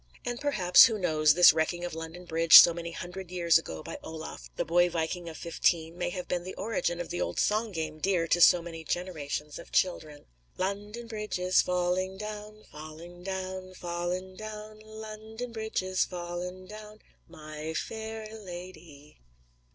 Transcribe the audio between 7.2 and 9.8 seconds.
old song game dear to so many generations of